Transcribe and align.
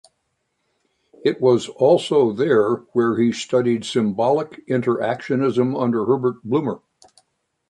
It 1.23 1.39
was 1.39 1.67
also 1.69 2.31
there 2.33 2.77
where 2.93 3.21
he 3.21 3.31
studied 3.31 3.85
symbolic 3.85 4.65
interactionism 4.67 5.79
under 5.79 6.03
Herbert 6.07 6.43
Blumer. 6.43 6.81